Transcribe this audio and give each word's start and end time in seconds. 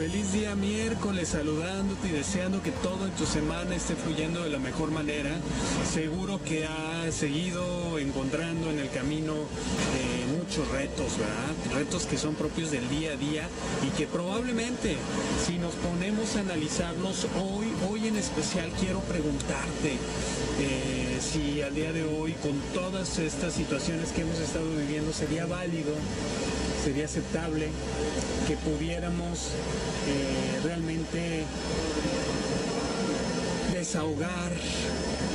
Feliz 0.00 0.32
día 0.32 0.54
miércoles, 0.54 1.28
saludándote 1.28 2.08
y 2.08 2.12
deseando 2.12 2.62
que 2.62 2.70
todo 2.70 3.04
en 3.04 3.12
tu 3.12 3.26
semana 3.26 3.76
esté 3.76 3.94
fluyendo 3.94 4.42
de 4.42 4.48
la 4.48 4.58
mejor 4.58 4.90
manera. 4.90 5.28
Seguro 5.92 6.42
que 6.42 6.64
has 6.64 7.14
seguido 7.14 7.98
encontrando 7.98 8.70
en 8.70 8.78
el 8.78 8.88
camino 8.88 9.34
eh, 9.34 10.38
muchos 10.38 10.66
retos, 10.68 11.18
¿verdad? 11.18 11.74
Retos 11.74 12.06
que 12.06 12.16
son 12.16 12.34
propios 12.34 12.70
del 12.70 12.88
día 12.88 13.12
a 13.12 13.16
día 13.16 13.46
y 13.86 13.90
que 13.94 14.06
probablemente 14.06 14.96
si 15.46 15.58
nos 15.58 15.74
ponemos 15.74 16.34
a 16.36 16.40
analizarlos 16.40 17.26
hoy, 17.38 17.66
hoy 17.90 18.08
en 18.08 18.16
especial 18.16 18.70
quiero 18.80 19.00
preguntarte 19.00 19.98
eh, 20.60 21.18
si 21.20 21.60
al 21.60 21.74
día 21.74 21.92
de 21.92 22.04
hoy 22.04 22.32
con 22.40 22.58
todas 22.72 23.18
estas 23.18 23.52
situaciones 23.52 24.12
que 24.12 24.22
hemos 24.22 24.38
estado 24.38 24.64
viviendo 24.78 25.12
sería 25.12 25.44
válido 25.44 25.92
sería 26.82 27.04
aceptable 27.04 27.68
que 28.48 28.56
pudiéramos 28.56 29.52
eh, 30.08 30.60
realmente 30.64 30.99
desahogar 33.90 34.52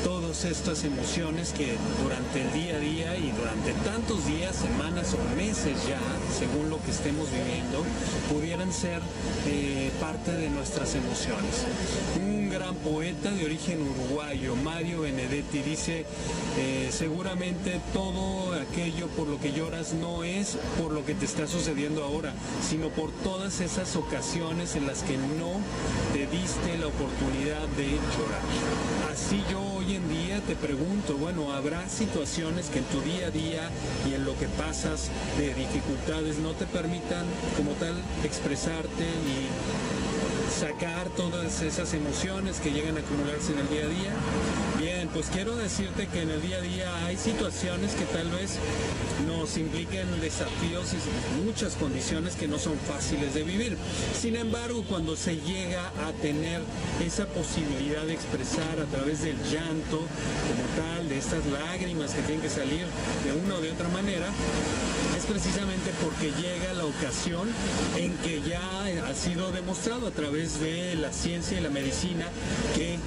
todas 0.05 0.45
estas 0.45 0.85
emociones 0.85 1.51
que 1.51 1.75
durante 2.01 2.41
el 2.41 2.53
día 2.53 2.75
a 2.75 2.79
día 2.79 3.17
y 3.17 3.31
durante 3.31 3.73
tantos 3.83 4.25
días, 4.27 4.55
semanas 4.55 5.13
o 5.13 5.35
meses 5.35 5.75
ya, 5.87 5.99
según 6.37 6.69
lo 6.69 6.81
que 6.83 6.91
estemos 6.91 7.27
viviendo, 7.31 7.83
pudieran 8.31 8.71
ser 8.71 9.01
eh, 9.47 9.91
parte 9.99 10.31
de 10.31 10.49
nuestras 10.49 10.95
emociones. 10.95 11.65
Un 12.17 12.49
gran 12.49 12.75
poeta 12.75 13.31
de 13.31 13.43
origen 13.43 13.81
uruguayo, 13.81 14.55
Mario 14.55 15.01
Benedetti, 15.01 15.59
dice, 15.61 16.05
eh, 16.57 16.89
seguramente 16.91 17.81
todo 17.93 18.53
aquello 18.53 19.07
por 19.07 19.27
lo 19.27 19.39
que 19.39 19.51
lloras 19.51 19.93
no 19.93 20.23
es 20.23 20.57
por 20.81 20.91
lo 20.91 21.05
que 21.05 21.15
te 21.15 21.25
está 21.25 21.47
sucediendo 21.47 22.03
ahora, 22.03 22.33
sino 22.65 22.89
por 22.89 23.11
todas 23.11 23.59
esas 23.59 23.95
ocasiones 23.95 24.75
en 24.75 24.87
las 24.87 25.03
que 25.03 25.17
no 25.17 25.59
te 26.13 26.27
diste 26.27 26.77
la 26.77 26.87
oportunidad 26.87 27.67
de 27.75 27.87
llorar. 27.87 28.44
Así 29.11 29.43
yo 29.49 29.61
hoy 29.61 29.95
en 29.95 30.07
día 30.09 30.39
te 30.41 30.55
pregunto, 30.55 31.17
bueno, 31.17 31.53
¿habrá 31.53 31.87
situaciones 31.89 32.67
que 32.67 32.79
en 32.79 32.85
tu 32.85 33.01
día 33.01 33.27
a 33.27 33.31
día 33.31 33.69
y 34.09 34.13
en 34.13 34.25
lo 34.25 34.37
que 34.37 34.47
pasas 34.47 35.09
de 35.37 35.53
dificultades 35.53 36.37
no 36.37 36.51
te 36.51 36.65
permitan 36.65 37.25
como 37.57 37.71
tal 37.71 37.95
expresarte 38.23 39.03
y 39.03 40.04
sacar 40.49 41.09
todas 41.09 41.61
esas 41.61 41.93
emociones 41.93 42.59
que 42.59 42.71
llegan 42.71 42.97
a 42.97 42.99
acumularse 42.99 43.53
en 43.53 43.59
el 43.59 43.69
día 43.69 43.85
a 43.85 43.87
día? 43.87 44.13
Bien, 44.79 45.09
pues 45.13 45.27
quiero 45.27 45.55
decirte 45.55 46.07
que 46.07 46.21
en 46.21 46.29
el 46.29 46.41
día 46.41 46.57
a 46.57 46.61
día 46.61 47.05
hay 47.05 47.17
situaciones 47.17 47.93
que 47.93 48.05
tal 48.05 48.29
vez 48.29 48.57
nos 49.27 49.57
impliquen 49.57 50.19
desafíos 50.21 50.93
y 50.93 51.45
muchas 51.45 51.75
condiciones 51.75 52.35
que 52.35 52.47
no 52.47 52.59
son 52.59 52.77
fáciles 52.87 53.33
de 53.33 53.43
vivir. 53.43 53.77
Sin 54.19 54.35
embargo, 54.35 54.83
cuando 54.87 55.15
se 55.15 55.37
llega 55.37 55.87
a 56.07 56.11
tener 56.21 56.61
esa 57.05 57.25
posibilidad 57.27 58.03
de 58.03 58.13
expresar 58.13 58.79
a 58.79 58.85
través 58.85 59.23
del 59.23 59.37
llanto 59.43 59.97
como 59.97 60.65
tal, 60.75 61.09
de 61.09 61.17
estas 61.17 61.45
lágrimas 61.47 62.11
que 62.11 62.21
tienen 62.21 62.41
que 62.41 62.49
salir 62.49 62.85
de 63.23 63.45
una 63.45 63.55
o 63.55 63.61
de 63.61 63.71
otra 63.71 63.87
manera, 63.89 64.27
es 65.17 65.25
precisamente 65.25 65.91
porque 66.03 66.31
llega 66.41 66.73
la 66.73 66.85
ocasión 66.85 67.47
en 67.95 68.13
que 68.17 68.41
ya 68.41 68.89
sido 69.15 69.51
demostrado 69.51 70.07
a 70.07 70.11
través 70.11 70.59
de 70.59 70.95
la 70.95 71.11
ciencia 71.11 71.57
y 71.57 71.61
la 71.61 71.69
medicina 71.69 72.27
que 72.75 72.97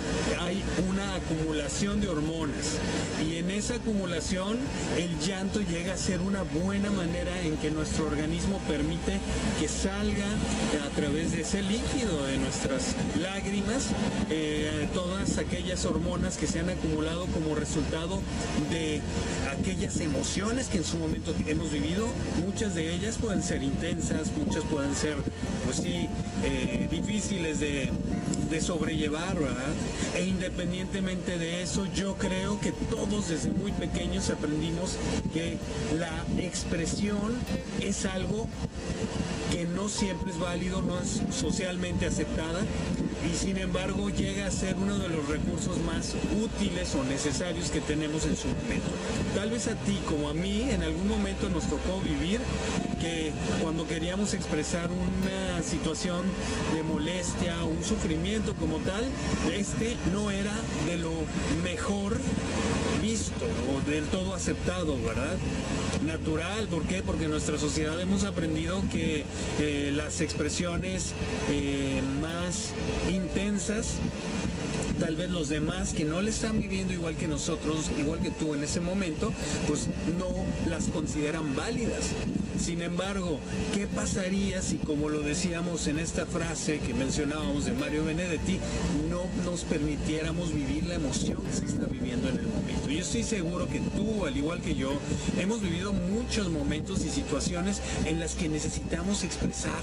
hay 0.40 0.62
una 0.88 1.14
acumulación 1.14 2.00
de 2.00 2.08
hormonas. 2.08 2.78
Y 3.26 3.36
en 3.36 3.50
esa 3.50 3.74
acumulación 3.74 4.58
el 4.96 5.18
llanto 5.20 5.60
llega 5.60 5.94
a 5.94 5.96
ser 5.96 6.20
una 6.20 6.42
buena 6.42 6.90
manera 6.90 7.40
en 7.42 7.56
que 7.58 7.70
nuestro 7.70 8.06
organismo 8.06 8.58
permite 8.68 9.18
que 9.60 9.68
salga 9.68 10.26
a 10.84 10.88
través 10.96 11.32
de 11.32 11.42
ese 11.42 11.62
líquido 11.62 12.24
de 12.26 12.38
nuestras 12.38 12.94
lágrimas 13.20 13.88
eh, 14.30 14.88
todas 14.94 15.38
aquellas 15.38 15.84
hormonas 15.84 16.36
que 16.36 16.46
se 16.46 16.60
han 16.60 16.70
acumulado 16.70 17.26
como 17.26 17.54
resultado 17.54 18.20
de 18.70 19.00
aquellas 19.50 20.00
emociones 20.00 20.68
que 20.68 20.78
en 20.78 20.84
su 20.84 20.98
momento 20.98 21.34
hemos 21.46 21.70
vivido. 21.70 22.06
Muchas 22.44 22.74
de 22.74 22.94
ellas 22.94 23.16
pueden 23.20 23.42
ser 23.42 23.62
intensas, 23.62 24.30
muchas 24.36 24.64
pueden 24.64 24.94
ser, 24.94 25.16
pues 25.64 25.78
sí, 25.78 25.97
eh, 26.44 26.88
difíciles 26.90 27.58
de, 27.60 27.90
de 28.50 28.60
sobrellevar, 28.60 29.34
¿verdad? 29.38 29.72
E 30.14 30.24
independientemente 30.24 31.38
de 31.38 31.62
eso, 31.62 31.86
yo 31.94 32.16
creo 32.16 32.60
que 32.60 32.72
todos 32.72 33.28
desde 33.28 33.50
muy 33.50 33.72
pequeños 33.72 34.30
aprendimos 34.30 34.96
que 35.32 35.58
la 35.98 36.12
expresión 36.42 37.34
es 37.80 38.04
algo 38.04 38.48
que 39.50 39.64
no 39.64 39.88
siempre 39.88 40.30
es 40.30 40.38
válido, 40.38 40.82
no 40.82 40.98
es 41.00 41.22
socialmente 41.34 42.06
aceptada 42.06 42.60
y 43.30 43.36
sin 43.36 43.58
embargo 43.58 44.10
llega 44.10 44.46
a 44.46 44.50
ser 44.50 44.76
uno 44.76 44.98
de 44.98 45.08
los 45.08 45.26
recursos 45.28 45.78
más 45.82 46.14
útiles 46.42 46.94
o 46.94 47.04
necesarios 47.04 47.70
que 47.70 47.80
tenemos 47.80 48.24
en 48.26 48.36
su 48.36 48.48
momento. 48.48 48.88
Tal 49.34 49.50
vez 49.50 49.66
a 49.68 49.74
ti 49.74 49.98
como 50.06 50.28
a 50.28 50.34
mí 50.34 50.62
en 50.70 50.82
algún 50.82 51.08
momento 51.08 51.48
nos 51.48 51.64
tocó 51.64 52.00
vivir 52.00 52.40
que 53.00 53.32
cuando 53.62 53.86
queríamos 53.86 54.34
expresar 54.34 54.90
una 54.90 55.62
situación 55.62 56.22
de 56.74 56.82
molestia, 56.82 57.64
un 57.64 57.82
sufrimiento 57.84 58.54
como 58.54 58.78
tal, 58.78 59.04
este 59.54 59.96
no 60.12 60.30
era 60.30 60.54
de 60.86 60.98
lo 60.98 61.12
mejor 61.62 62.18
visto 63.00 63.46
o 63.72 63.90
del 63.90 64.04
todo 64.06 64.34
aceptado, 64.34 64.96
¿verdad? 65.02 65.36
Natural, 66.04 66.66
¿por 66.68 66.82
qué? 66.82 67.02
Porque 67.02 67.24
en 67.24 67.30
nuestra 67.30 67.58
sociedad 67.58 68.00
hemos 68.00 68.24
aprendido 68.24 68.82
que 68.90 69.24
eh, 69.58 69.90
las 69.94 70.20
expresiones 70.20 71.12
eh, 71.50 72.02
más 72.20 72.72
intensas 73.10 73.96
tal 74.98 75.16
vez 75.16 75.30
los 75.30 75.48
demás 75.48 75.92
que 75.92 76.04
no 76.04 76.20
le 76.20 76.30
están 76.30 76.60
viviendo 76.60 76.92
igual 76.92 77.16
que 77.16 77.28
nosotros, 77.28 77.90
igual 77.98 78.20
que 78.20 78.30
tú 78.30 78.54
en 78.54 78.64
ese 78.64 78.80
momento, 78.80 79.32
pues 79.66 79.86
no 80.18 80.28
las 80.68 80.86
consideran 80.86 81.54
válidas. 81.54 82.10
Sin 82.58 82.82
embargo, 82.82 83.38
¿qué 83.74 83.86
pasaría 83.86 84.60
si, 84.62 84.76
como 84.78 85.08
lo 85.08 85.20
decíamos 85.20 85.86
en 85.86 85.98
esta 85.98 86.26
frase 86.26 86.80
que 86.80 86.92
mencionábamos 86.92 87.64
de 87.66 87.72
Mario 87.72 88.04
Benedetti, 88.04 88.58
no 89.08 89.22
nos 89.44 89.62
permitiéramos 89.62 90.52
vivir 90.52 90.84
la 90.86 90.96
emoción 90.96 91.38
que 91.42 91.52
se 91.52 91.66
está 91.66 91.86
viviendo 91.86 92.28
en 92.28 92.38
el 92.38 92.46
momento? 92.46 92.88
Yo 92.88 93.00
estoy 93.00 93.22
seguro 93.22 93.68
que 93.68 93.80
tú, 93.80 94.26
al 94.26 94.36
igual 94.36 94.60
que 94.60 94.74
yo, 94.74 94.92
hemos 95.38 95.60
vivido 95.60 95.92
muchos 95.92 96.50
momentos 96.50 97.04
y 97.04 97.10
situaciones 97.10 97.80
en 98.06 98.18
las 98.18 98.34
que 98.34 98.48
necesitamos 98.48 99.22
expresar 99.22 99.80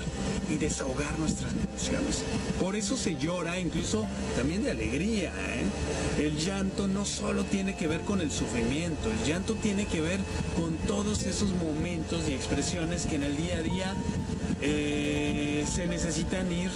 y 0.49 0.55
desahogar 0.55 1.17
nuestras 1.19 1.53
emociones. 1.53 2.23
Por 2.59 2.75
eso 2.75 2.97
se 2.97 3.15
llora, 3.15 3.59
incluso 3.59 4.05
también 4.35 4.63
de 4.63 4.71
alegría. 4.71 5.04
¿Eh? 5.13 5.29
El 6.19 6.37
llanto 6.37 6.87
no 6.87 7.05
solo 7.05 7.43
tiene 7.43 7.75
que 7.75 7.87
ver 7.87 8.01
con 8.01 8.21
el 8.21 8.31
sufrimiento, 8.31 9.11
el 9.11 9.27
llanto 9.27 9.55
tiene 9.55 9.85
que 9.85 10.01
ver 10.01 10.19
con 10.55 10.75
todos 10.87 11.23
esos 11.23 11.51
momentos 11.51 12.27
y 12.27 12.33
expresiones 12.33 13.05
que 13.05 13.15
en 13.15 13.23
el 13.23 13.37
día 13.37 13.57
a 13.57 13.61
día 13.61 13.93
eh, 14.61 15.65
se 15.71 15.87
necesitan 15.87 16.51
ir 16.51 16.71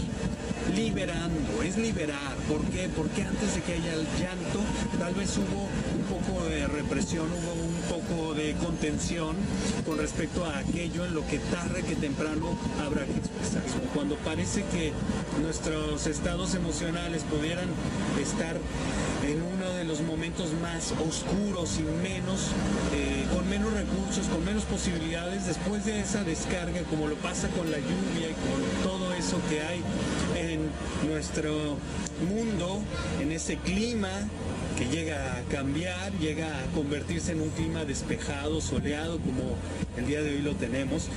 liberando, 0.76 1.64
es 1.64 1.78
liberar. 1.78 2.36
¿Por 2.48 2.62
qué? 2.66 2.90
Porque 2.96 3.24
antes 3.24 3.56
de 3.56 3.62
que 3.62 3.74
haya 3.74 3.94
el 3.94 4.06
llanto, 4.20 4.60
tal 5.00 5.14
vez 5.14 5.38
hubo 5.38 5.68
un 5.96 6.04
poco 6.10 6.46
de 6.46 6.68
represión, 6.68 7.28
hubo 7.28 7.54
un 7.54 7.82
poco 7.90 8.34
de 8.34 8.54
contención 8.56 9.36
con 9.86 9.98
respecto 9.98 10.46
a 10.46 10.60
aquello 10.60 11.06
en 11.06 11.14
lo 11.14 11.26
que 11.28 11.40
tarde 11.40 11.84
que 11.84 11.96
temprano 11.96 12.58
habrá 12.84 13.06
que 13.06 13.18
expresar. 13.18 13.64
Cuando 13.94 14.16
parece 14.18 14.64
que 14.72 14.92
nuestros 15.42 16.08
estados 16.08 16.56
emocionales 16.56 17.24
pudieran 17.24 17.68
estar 18.22 18.58
en 19.28 19.42
uno 19.42 19.70
de 19.74 19.84
los 19.84 20.02
momentos 20.02 20.54
más 20.62 20.94
oscuros 21.08 21.78
y 21.80 21.84
menos, 21.84 22.52
eh, 22.94 23.26
con 23.34 23.48
menos 23.50 23.72
recursos, 23.74 24.28
con 24.28 24.44
menos 24.46 24.64
posibilidades, 24.64 25.46
después 25.46 25.86
de 25.86 26.00
esa 26.02 26.24
descarga, 26.24 26.82
como 26.90 27.08
lo 27.08 27.16
pasa 27.16 27.48
con 27.50 27.70
la 27.70 27.78
lluvia 27.78 28.30
y 28.30 28.34
con 28.34 28.84
todo 28.84 29.14
eso 29.14 29.38
que 29.50 29.62
hay 29.62 29.84
nuestro 31.08 31.78
mundo, 32.28 32.82
en 33.22 33.32
ese 33.32 33.58
clima 33.58 34.10
que 34.78 34.86
llega 34.86 35.38
a 35.38 35.42
cambiar, 35.52 36.12
llega 36.20 36.48
a 36.48 36.66
convertirse 36.74 37.34
en 37.34 37.42
un 37.42 37.50
clima 37.50 37.86
despejado, 37.86 38.62
soleado, 38.62 39.20
como 39.20 39.56
el 39.98 40.08
día 40.08 40.22
de 40.22 40.36
hoy 40.36 40.42
lo 40.42 40.56
tenemos, 40.56 41.08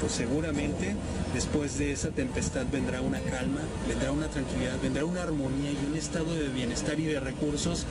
pues 0.00 0.12
seguramente 0.12 0.96
después 1.32 1.78
de 1.78 1.92
esa 1.92 2.10
tempestad 2.10 2.66
vendrá 2.70 3.00
una 3.00 3.20
calma, 3.20 3.60
vendrá 3.88 4.10
una 4.12 4.26
tranquilidad, 4.26 4.76
vendrá 4.82 5.04
una 5.04 5.22
armonía 5.22 5.70
y 5.70 5.86
un 5.88 5.96
estado 5.96 6.34
de 6.34 6.48
bienestar 6.48 6.98
y 6.98 7.04
de 7.04 7.20
recursos 7.20 7.86